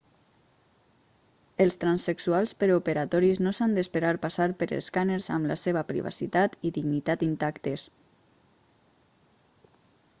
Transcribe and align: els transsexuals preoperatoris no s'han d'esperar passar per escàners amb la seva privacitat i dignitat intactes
els 1.65 1.75
transsexuals 1.81 2.53
preoperatoris 2.63 3.41
no 3.47 3.53
s'han 3.57 3.75
d'esperar 3.75 4.13
passar 4.23 4.47
per 4.61 4.67
escàners 4.77 5.27
amb 5.35 5.49
la 5.51 5.57
seva 5.63 5.83
privacitat 5.91 6.57
i 6.69 6.71
dignitat 6.79 7.27
intactes 7.27 7.85